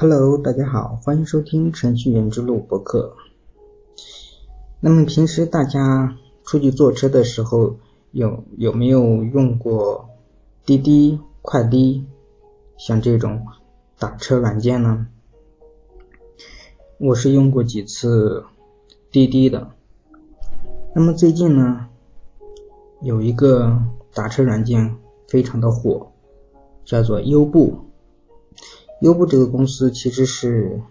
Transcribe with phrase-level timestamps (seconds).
[0.00, 3.16] Hello，大家好，欢迎收听程序员之路博客。
[4.80, 7.76] 那么平时大家出去坐车的时候，
[8.10, 10.08] 有有没有用过
[10.64, 12.06] 滴滴、快滴，
[12.78, 13.46] 像这种
[13.98, 15.06] 打车软件呢？
[16.96, 18.44] 我是用过几次
[19.12, 19.72] 滴滴的。
[20.94, 21.88] 那么最近呢，
[23.02, 23.78] 有一个
[24.14, 24.96] 打车软件
[25.28, 26.10] 非常的火，
[26.86, 27.89] 叫做优步。
[29.00, 30.82] 优步这个公司其实是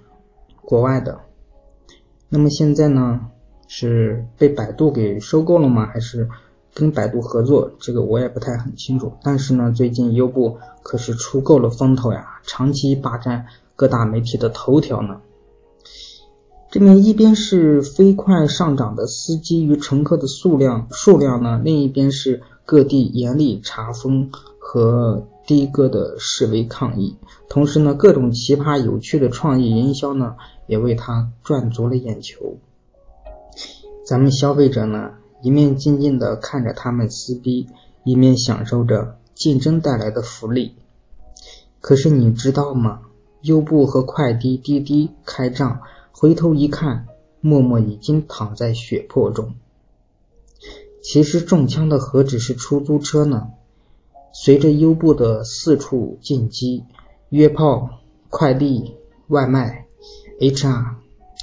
[0.62, 1.20] 国外的，
[2.28, 3.28] 那么现在呢
[3.68, 5.86] 是被百度给收购了吗？
[5.86, 6.28] 还是
[6.74, 7.72] 跟百度合作？
[7.80, 9.14] 这个我也不太很清楚。
[9.22, 13.46] 但是呢，最近优步可是出够了风头呀，长期霸占
[13.76, 15.22] 各大媒体的头条呢。
[16.72, 25.28] 这边一边是飞快上涨的司机与乘客的数量数量呢，另一边是各地严厉查封和。
[25.58, 30.36] 的哥的示威抗议，同时呢，各种奇葩有趣的创意营销呢，
[30.68, 32.58] 也为他赚足了眼球。
[34.06, 35.12] 咱们消费者呢，
[35.42, 37.68] 一面静静的看着他们撕逼，
[38.04, 40.76] 一面享受着竞争带来的福利。
[41.80, 43.02] 可是你知道吗？
[43.42, 45.80] 优步和快滴滴滴开仗，
[46.12, 47.08] 回头一看，
[47.40, 49.56] 默默已经躺在血泊中。
[51.02, 53.52] 其实中枪的何止是出租车呢？
[54.32, 56.86] 随着优步的四处进击，
[57.30, 58.00] 约炮、
[58.30, 58.96] 快递、
[59.28, 59.88] 外卖、
[60.40, 60.96] HR，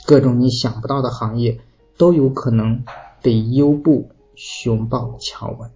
[0.06, 1.61] 各种你想不到的行业
[1.98, 2.84] 都有可能
[3.23, 5.70] 被优步熊抱翘稳。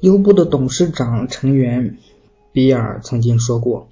[0.00, 1.96] 优步的董事长成员
[2.52, 3.88] 比尔曾经说过。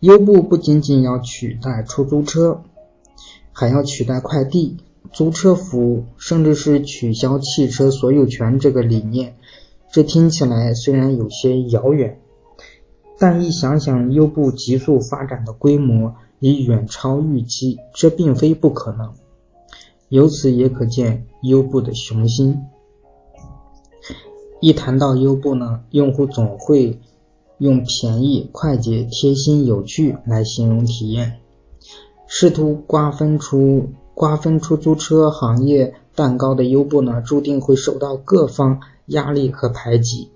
[0.00, 2.62] 优步不仅仅要取代出租车，
[3.50, 4.76] 还要取代快递、
[5.10, 9.36] 租车服务，甚至是取消汽车所有权这个理念。
[9.90, 12.20] 这听起来虽然有些遥远，
[13.18, 19.14] 但一想想优步急速发展的规模已远超预期，这并非不可能。
[20.10, 22.60] 由此也可见优步的雄心。
[24.60, 27.00] 一谈到优步呢，用户总会。
[27.58, 31.40] 用便宜、快捷、贴心、有趣来形容体验，
[32.26, 40.30] 试图瓜分出瓜分出租车行业蛋糕的优步呢，注定会受到各方压力和排挤。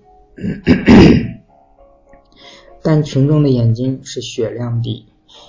[2.81, 5.05] 但群众的眼睛是雪亮的，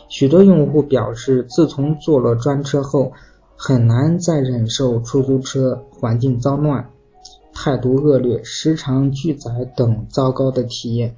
[0.08, 3.12] 许多用户表示，自从坐了专车后，
[3.56, 6.90] 很难再忍受出租车环境脏乱、
[7.54, 11.16] 态度恶劣、时常拒载等糟糕的体验。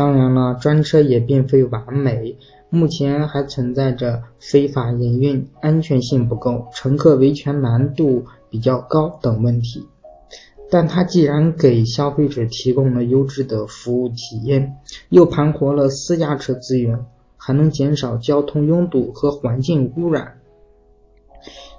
[0.00, 2.38] 当然了，专车也并非完美，
[2.70, 9.86] 目前还存在着非法营运、安全性不够、乘客维权难度比较高等问题。
[10.70, 14.78] 但它既然给消费者提供了优质的服务体验，
[15.10, 17.04] 又盘活了私家车资源，
[17.36, 20.40] 还能减少交通拥堵和环境污染，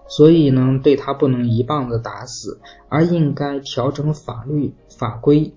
[0.07, 5.55] 所以呢，对它不能一棒子打死，而应该调整法律法规。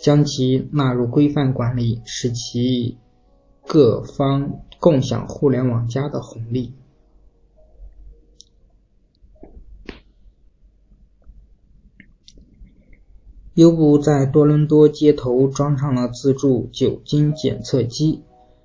[0.00, 2.96] 将其纳入规范管理，使其
[3.66, 6.72] 各方共享互联网加的红利。
[13.54, 18.22] 优步在多伦多街头装上了自助酒精检测机，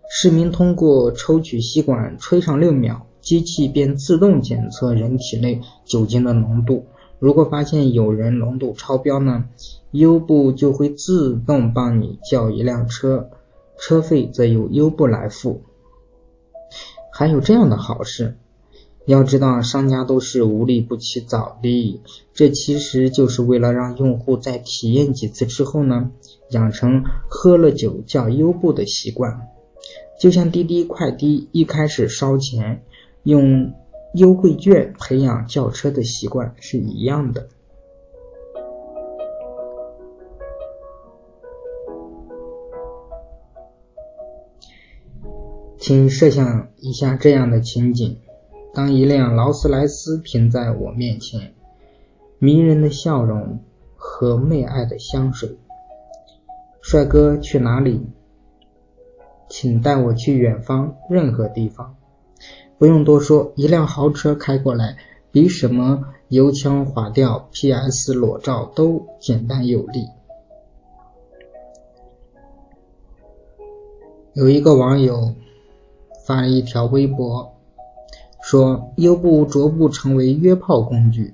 [0.10, 6.86] 市民通过抽取吸管吹上六秒，机器便自动检测人体内酒精的浓度。
[7.18, 9.46] 如果发现有人浓度超标呢，
[9.92, 13.30] 优步就会自动帮你叫一辆车，
[13.78, 15.62] 车费则由优步来付。
[17.12, 18.36] 还有这样的好事，
[19.06, 22.02] 要知道商家都是无利不起早的，
[22.34, 26.12] 这其实就是为了让用户在体验几次之后呢，
[26.50, 29.48] 养成喝了酒叫优步的习惯。
[30.20, 32.84] 就像滴滴快滴一开始烧钱
[33.24, 33.74] 用。
[34.16, 37.50] 优惠券培养叫车的习惯是一样的。
[45.78, 48.18] 请设想一下这样的情景：
[48.74, 51.54] 当一辆劳斯莱斯停在我面前，
[52.40, 53.60] 迷人的笑容
[53.96, 55.58] 和媚爱的香水。
[56.82, 58.08] 帅哥，去哪里？
[59.50, 61.96] 请带我去远方，任何地方。
[62.78, 64.98] 不用多说，一辆豪车开过来，
[65.32, 68.14] 比什么油腔滑调、P.S.
[68.14, 70.08] 裸照都简单有力。
[74.34, 75.36] 有一个网友
[76.26, 77.54] 发了一条微博，
[78.42, 81.34] 说优步逐步成为约炮工具，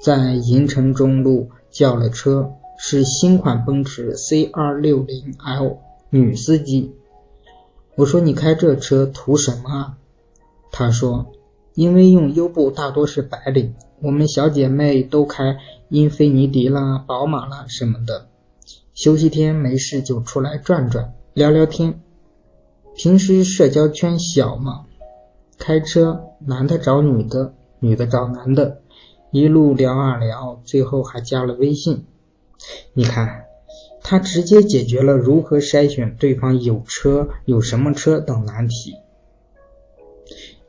[0.00, 5.78] 在银城中路叫了车，是新款奔驰 C260L，
[6.10, 6.94] 女司机。
[7.96, 9.96] 我说你开这车图什么啊？
[10.70, 11.32] 他说，
[11.74, 15.58] 因为用优步大多是白领，我们小姐妹都开
[15.88, 18.28] 英菲尼迪啦、宝马啦什么的，
[18.94, 22.00] 休息天没事就出来转转，聊聊天。
[22.94, 24.86] 平时社交圈小嘛，
[25.58, 28.80] 开车男的找女的，女的找男的，
[29.30, 32.04] 一路聊啊聊，最后还加了微信。
[32.94, 33.44] 你看。
[34.02, 38.94] 他直接解决了如何筛选对方有车、有什么车等难题，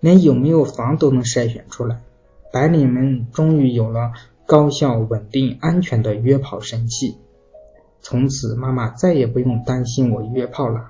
[0.02, 2.02] 连有没有房都能筛选出来。
[2.52, 4.12] 白领们终于有了
[4.46, 7.16] 高效、稳定、安全的约炮神器，
[8.02, 10.90] 从此妈妈再也不用担心我约炮了。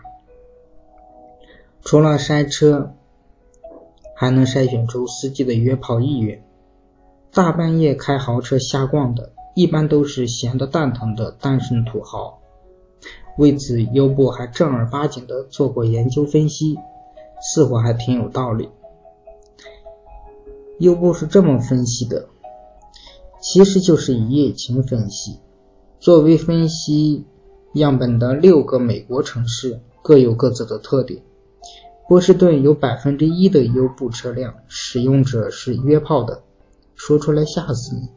[1.84, 2.94] 除了筛车，
[4.16, 6.44] 还能筛选出司机的约炮意愿。
[7.32, 9.34] 大半夜开豪车瞎逛的。
[9.54, 12.40] 一般都是闲得蛋疼的单身土豪，
[13.38, 16.78] 为此优步还正儿八经的做过研究分析，
[17.42, 18.70] 似乎还挺有道理。
[20.82, 22.28] 优步是这么分析的，
[23.40, 25.38] 其实就是一夜情分析。
[26.00, 27.24] 作为分析
[27.74, 31.22] 样本的六个美国城市各有各自的特点，
[32.10, 36.42] 波士顿有百分之一的优步车辆使用者是约炮的，
[36.96, 38.10] 说出来吓死你。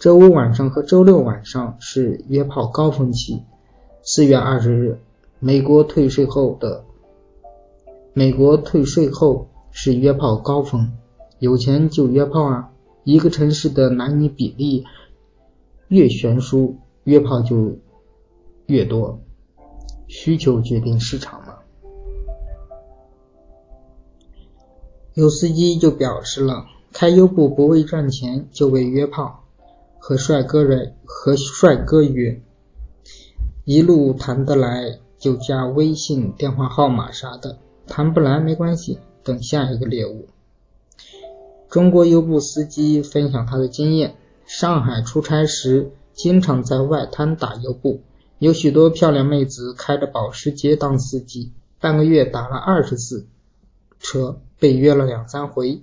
[0.00, 3.44] 周五晚上和周六晚上是约炮高峰期。
[4.02, 4.98] 四月二十日，
[5.38, 6.82] 美国退税后的
[8.12, 10.90] 美国退税后是约炮高峰，
[11.42, 12.70] 有钱就约炮啊！
[13.02, 14.84] 一个城市的男女比例
[15.88, 17.78] 越悬殊，约炮就
[18.66, 19.18] 越多，
[20.06, 21.56] 需求决定市场嘛。
[25.14, 29.42] 有司机就表示了，开优步不为赚钱，就为约炮。
[29.98, 32.40] 和帅哥约，和帅哥约，
[33.64, 40.28] 一路谈得来就加微信电话号码啥的，谈不来没关系，等下一个猎物。
[41.72, 48.02] 中国优步司机分享他的经验：上海出差时，经常在外滩打优步，
[48.38, 53.26] 有许多漂亮妹子开着保时捷当司机，半个月打了二十次
[53.98, 55.82] 车，被约了两三回。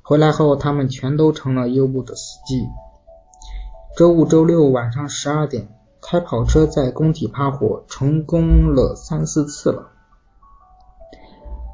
[0.00, 2.66] 回来后，他们全都成了优步的司机。
[3.98, 5.68] 周五、周六晚上十二点，
[6.00, 9.90] 开跑车在工体趴活，成功了三四次了。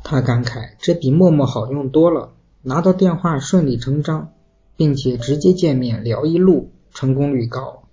[0.03, 2.33] 他感慨：“这比陌陌好用多了，
[2.69, 4.33] 拿到电话顺理成章，
[4.77, 7.85] 并且直接见面聊一路，成功率高。”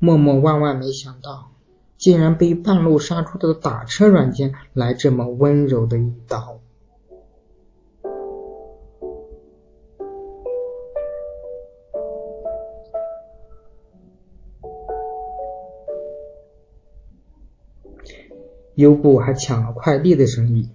[0.00, 1.52] 默默万万没想到，
[1.96, 6.58] 竟然被半路杀出的打车软件来这么温柔的一刀。
[18.74, 20.70] 优步还抢了快递的生意。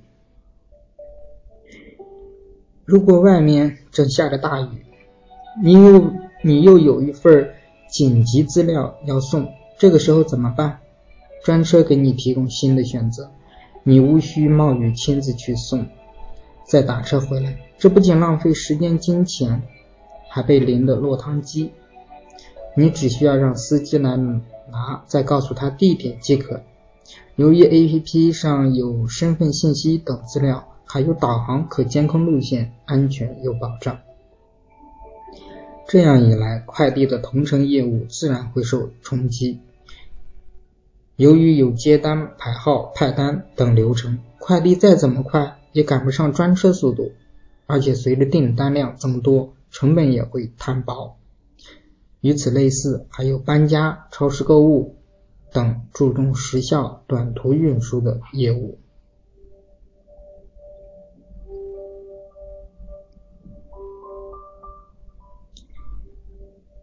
[2.89, 4.83] 如果外面正下着大雨，
[5.63, 7.51] 你又你又有一份
[7.87, 9.47] 紧急资料要送，
[9.77, 10.79] 这个时候怎么办？
[11.45, 13.29] 专车给你提供新的选择，
[13.83, 15.85] 你无需冒雨亲自去送，
[16.65, 19.61] 再打车回来，这不仅浪费时间金钱，
[20.27, 21.71] 还被淋得落汤鸡。
[22.75, 26.61] 你只需要让司机来拿，再告诉他地点即可。
[27.35, 33.99] 由于 APP 上有身份信息等资料，还有导航可监控路线，安全有保障。
[35.87, 39.59] 这样一来，快递的同城业务自然会受冲击。
[41.15, 47.11] 由于有接单、排号、派单等流程，快递再怎么快也赶不上专车速度，
[47.67, 51.17] 而且随着订单量增多，成本也会摊薄。
[52.21, 54.95] 与此类似，还有搬家、超市购物。
[55.51, 58.79] 等注重时效、短途运输的业务。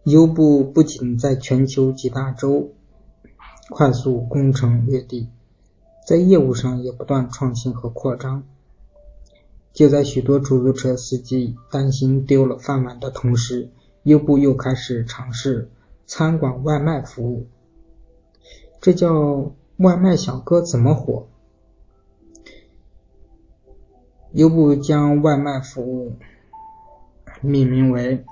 [0.06, 2.70] 优步不仅在全球几大洲
[3.70, 5.28] 快速攻城略地，
[6.06, 8.44] 在业务上也不断创新和扩张。
[9.72, 13.68] 就在许多出租车司机担心丢了饭碗的同时，
[14.04, 15.72] 优步又开始尝试
[16.06, 17.48] 餐馆外卖服务。
[18.80, 21.26] 这叫外卖小哥怎么火？
[24.30, 26.12] 优步将外卖服务
[27.40, 28.24] 命名为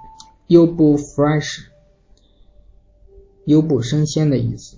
[0.49, 1.69] 优步 Fresh，
[3.47, 4.77] 优步生鲜的意思，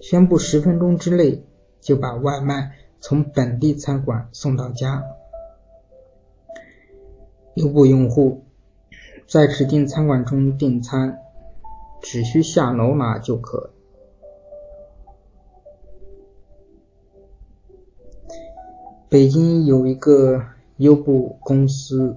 [0.00, 1.44] 宣布十分钟之内
[1.80, 5.04] 就把外卖从本地餐馆送到家。
[7.54, 8.44] 优步用户
[9.26, 11.18] 在指定餐馆中订餐，
[12.00, 13.70] 只需下楼拿就可。
[19.08, 20.42] 北京有一个
[20.78, 22.16] 优步公司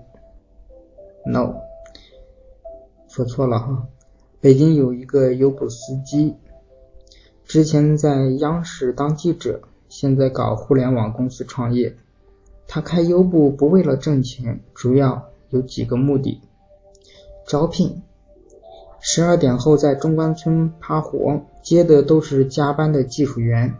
[1.25, 1.55] ，no，
[3.09, 3.87] 说错了哈。
[4.39, 6.35] 北京有一个优步司机，
[7.43, 11.97] 之前在央视当记者，现在搞互联网公司创业。
[12.67, 16.39] 他开优步不为了挣钱，主要有几个目的：
[17.47, 18.03] 招聘，
[19.01, 23.73] 十二点后在中关村趴活，接的都是加班的技术员。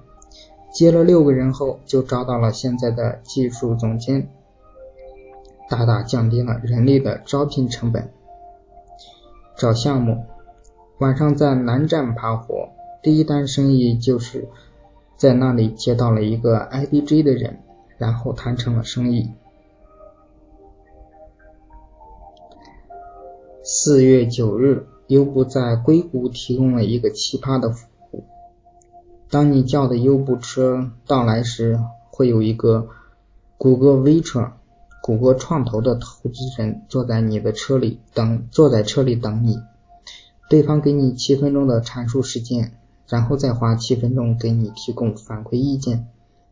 [0.74, 4.30] 接了六个人后，就招到了现在的技术总监，
[5.70, 8.12] 大大降低了人力的招聘成本。
[9.60, 10.24] 找项目，
[11.00, 12.70] 晚上在南站趴活，
[13.04, 14.48] 第一单生意就是
[15.18, 17.60] 在那里接到了一个 IDG 的人，
[17.98, 19.32] 然后谈成了生意。
[23.62, 28.24] 四月九日，优步在硅谷提供了一个奇葩的服务。
[29.30, 31.78] 当你叫的优步车到来时，
[32.10, 32.88] 会有一个
[33.58, 34.54] 谷歌 V 车、
[35.10, 39.58] 谷歌创投的投资人坐在你的车里等，坐在车里等你。
[40.52, 42.74] 对方给你七分钟的阐述时间，
[43.08, 46.10] 然后再花七分钟给你提供反馈意见。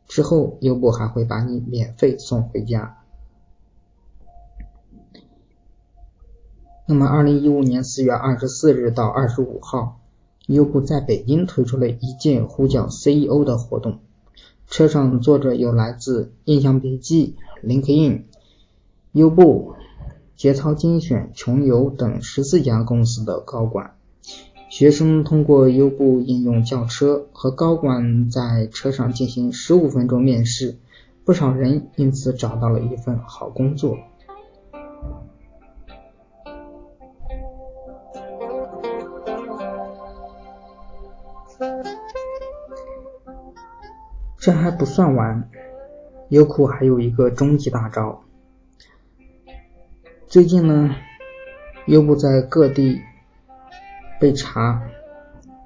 [0.07, 2.97] 之后，优步还会把你免费送回家。
[6.87, 10.01] 那么，二零一五年四月二十四日到二十五号。
[10.47, 13.99] 优步在北京推出了一键呼叫 CEO 的活动，
[14.67, 18.23] 车上坐着有来自印象笔记、LinkedIn、
[19.17, 19.74] 优步、
[20.36, 23.95] 节操精选、穷游等十四家公司的高管。
[24.69, 30.77] 学生通过优步应用叫车，和高管在车上进行十五分钟面试，
[31.25, 33.97] 不少人因此找到了一份好工作。
[44.38, 45.50] 这还不算完，
[46.29, 48.21] 优酷还有一个终极大招。
[50.38, 50.96] 最近呢，
[51.88, 53.01] 优步在各地
[54.20, 54.84] 被查，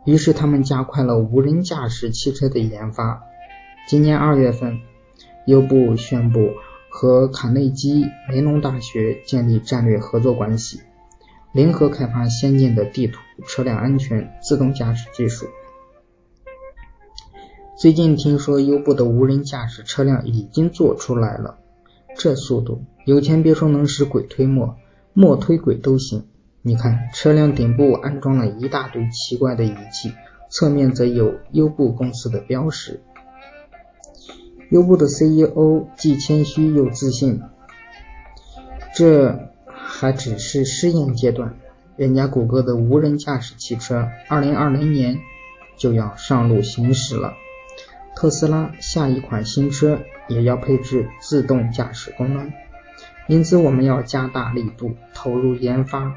[0.05, 3.21] 于是他们加快了无人驾驶汽车的研发。
[3.85, 4.79] 今年二月份，
[5.45, 6.53] 优步宣布
[6.89, 10.79] 和卡内基梅隆大学建立战略合作关系，
[11.51, 15.47] 联合开发先进的地图、车辆安全、自动驾驶技术。
[17.77, 21.57] 最近听说优步的无人驾驶车辆已经做出来了，
[22.23, 24.75] 这速度，有钱别说能使鬼推磨，
[25.13, 26.27] 磨推鬼都行。
[26.61, 30.13] 你看，车辆顶部安装了一大堆奇怪的仪器，
[30.47, 33.01] 侧面则有优步公司的标识。
[34.69, 37.41] 优步的 CEO 既谦虚又自信，
[38.95, 41.55] 这还只是试验阶段，
[41.95, 45.17] 人家谷歌的无人驾驶汽车，二零二零年
[45.75, 47.33] 就要上路行驶了。
[48.21, 52.53] 特斯拉下一款新车也要配置自动驾驶功能，
[53.25, 56.15] 因此我们要加大力度投入研发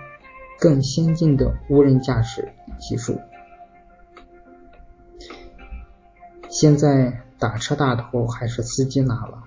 [0.60, 3.22] 更先进的无人驾驶技术。
[6.50, 9.44] 现在打车大头还是司机拿了，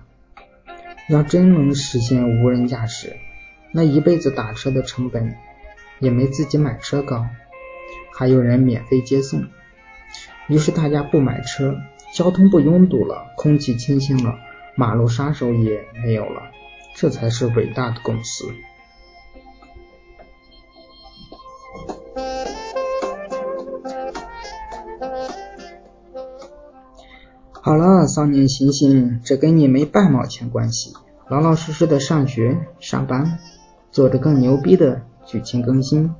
[1.08, 3.14] 要真能实现无人驾驶，
[3.70, 5.36] 那一辈子打车的成本
[6.00, 7.24] 也没自己买车高，
[8.12, 9.44] 还有人免费接送，
[10.48, 11.76] 于是大家不买车。
[12.18, 14.34] 交通不拥堵了，空气清新了，
[14.74, 16.50] 马路杀手也没有了，
[16.96, 18.44] 这才是伟大的公司。
[27.52, 30.92] 好了，少年醒醒，这跟你没半毛钱关系，
[31.28, 33.38] 老老实实的上学、上班，
[33.92, 36.12] 做着更牛逼的剧情更新。